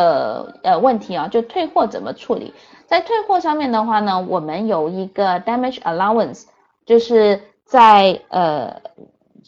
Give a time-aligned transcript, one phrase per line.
[0.00, 2.54] 呃呃问题啊，就退货怎么处理？
[2.86, 6.44] 在退货上面的话呢，我们有一个 damage allowance，
[6.86, 8.80] 就是在呃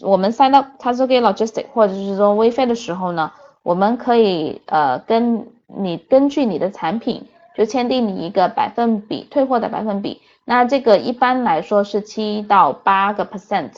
[0.02, 7.26] 我们 sign up c a s u g e Logistic 或者是说微飞的时候呢，我们可以呃跟你根据你的产品
[7.56, 13.70] 就签订你一个百分比退货的百分比，那这个一般来说是七到八个 percent，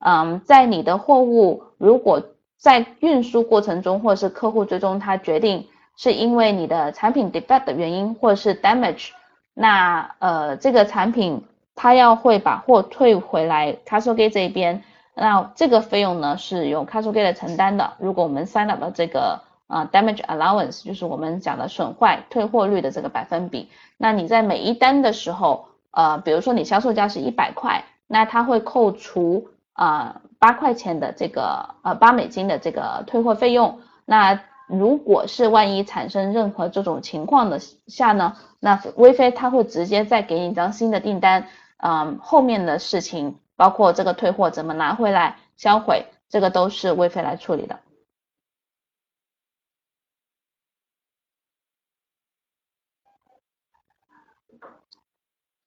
[0.00, 2.22] 嗯，在你的货物如果
[2.58, 5.66] 在运输过程中或者是客户最终他决定。
[5.98, 9.08] 是因为你的产品 defect 的原因，或者是 damage，
[9.52, 17.94] 那呃这个产品他要会把货退回来 Castle Gate 这边，那这个费用呢是由 Castle Gate 承担的。
[17.98, 34.40] 如果我们 sign up 了这个呃 damage allowance，就是我们讲的损坏退货率的这个百分比，那你在每一单的时候，呃比如说你销售价是一百块，那他会扣除啊八块钱的这个呃八美金的这个退货费用，那。
[34.68, 41.48] 如果是万一产生任何这种情况的下呢，那微飞他会直接再给你一张新的订单，
[41.78, 47.78] 嗯，后面的事情包括这个退货怎么拿回来销毁，这个都是微飞来处理的。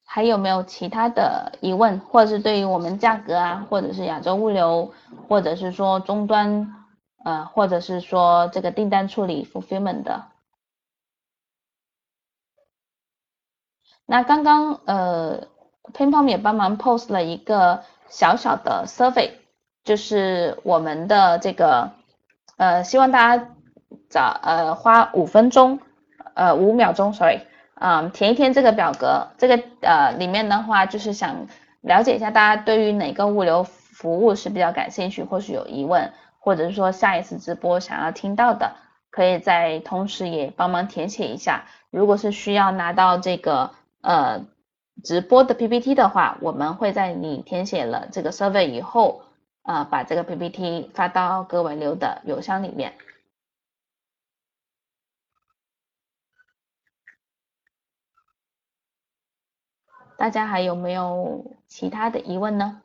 [0.04, 4.92] 还有没有其他的疑问，或者是对于我们价格啊，或者是亚洲物流，
[5.26, 6.81] 或者是说终端？
[7.24, 10.24] 呃，或者是说这个订单处理 fulfillment 的，
[14.06, 15.46] 那刚刚呃
[15.92, 19.30] p i n p o m 也帮忙 post 了一个小小的 survey，
[19.84, 21.92] 就是我们的这个
[22.56, 23.48] 呃，希望大家
[24.10, 25.78] 找呃花五分钟
[26.34, 27.40] 呃五秒钟，sorry，
[27.74, 31.46] 啊填一填这个表格，这个呃里面的话就是想
[31.80, 36.12] 了解一下大家对于哪个物流服务是比较感兴趣或是有疑问。
[36.44, 38.74] 或者是说下一次直播想要听到的，
[39.10, 41.66] 可以在同时也帮忙填写一下。
[41.90, 44.44] 如果是需要拿到这个呃
[45.04, 49.22] 直播的 PPT 的话，我们会在你填写了这个 survey 以后，
[49.62, 52.94] 啊把这个 PPT 发到各位留的邮箱里面。
[60.16, 62.82] 大家还有没有其他的疑问呢？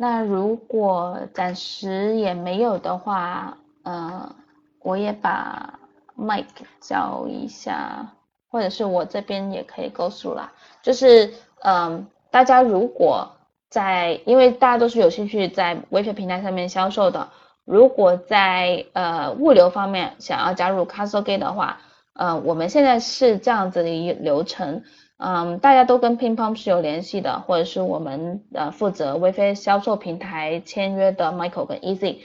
[0.00, 4.32] 那如果暂时也没有的话，呃，
[4.78, 5.76] 我也把
[6.16, 6.44] Mike
[6.80, 8.06] 教一下，
[8.48, 10.52] 或者是我这边也可以告诉啦。
[10.82, 13.28] 就是，嗯，大家如果
[13.68, 17.28] 在，因为大家都是有兴趣在微信平台上面销售的，
[17.64, 21.80] 如果在呃物流方面想要加入 CastleGate 的话，
[22.12, 24.84] 呃，我们现在是这样子的一流程。
[25.18, 32.18] 嗯，大家都跟 Pinpom 是有联系的，或者是我们呃负责微飞销售平台签约的 Michael 跟 Easy。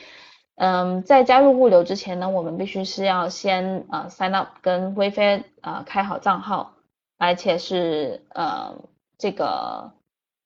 [0.57, 6.73] 嗯，在加入物流之前呢，我们必须是要先呃 sign up 跟微飞呃开好账号，
[7.17, 8.75] 而且是呃
[9.17, 9.91] 这个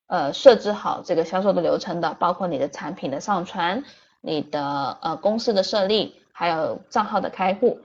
[0.08, 3.84] 呃设置好这个销售的流程的，包括你的产品的上传、
[4.22, 7.80] 你的呃公司的设立，还有账号的开户。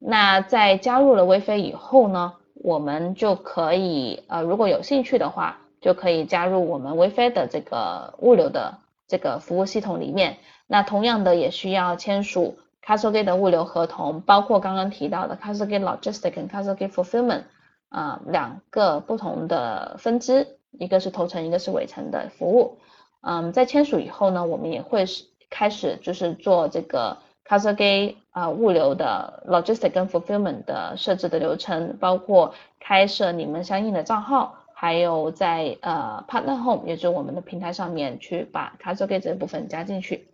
[0.00, 2.32] 那在加入了微飞以后呢？
[2.68, 10.36] 我们就可以，呃，如果有兴趣的话，就可以加入我们 wfa 的这个物流的这个服务系统里面。
[10.66, 17.44] 那同样的也需要签署 CastleGate 的物流合同，包括刚刚提到的 CastleGate Logistics 跟 CastleGate Fulfillment
[17.88, 22.76] 啊两个不同的分支，一个是头层，一个是尾层的服务。
[23.22, 27.16] 嗯，在签署以后呢，我们也会是开始就是做这个。
[27.48, 39.14] C a s g a 啊，物流的 logistic 跟 fulfillment 的设置的流程，包括开设你们相应的账号，还有在呃 partner home，也就是我们的平台上面去把 c a s g
[39.14, 40.28] a 这部分加进去。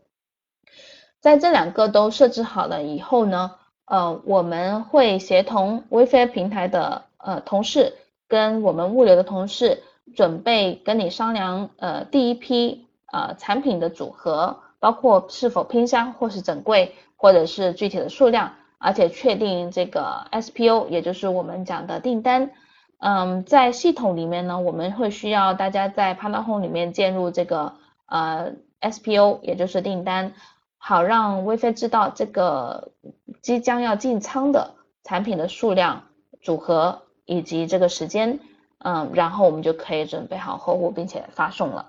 [1.21, 3.53] 在这两个都设置好了以后呢，
[3.87, 7.95] 呃，我们会协同微飞平台的呃同事
[8.29, 9.85] 跟我们物流的同事，
[10.17, 16.95] 准备跟你商量呃第一批呃产品的组合，包括是否拼箱或是整柜。
[17.25, 22.51] 或者是具体的数量，而且确定这个 SPO，也就是我们讲的订单。
[22.99, 27.73] 嗯，在系统里面呢，我们会需要大家在 Panda Home 里面建入这个
[28.05, 30.35] 呃 SPO，也就是订单，
[30.77, 32.93] 好让微飞知道这个
[33.41, 36.03] 即将要进仓的产品的数量、
[36.43, 38.39] 组合以及这个时间。
[38.81, 41.87] 嗯，然后我们就可以准备好货物，并且发送了。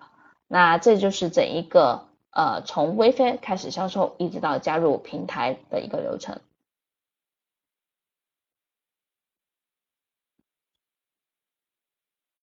[0.47, 2.05] 那这就是整一个。
[2.35, 6.37] 呃，从微飞开始销售，一直到加入平台的一个流程。